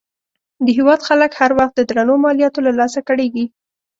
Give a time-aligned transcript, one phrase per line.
[0.65, 3.45] د هېواد خلک هر وخت د درنو مالیاتو له لاسه کړېږي.